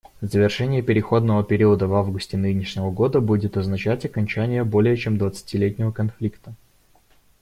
[0.21, 6.55] Завершение переходного периода в августе нынешнего года будет означать окончание более чем двадцатилетнего конфликта.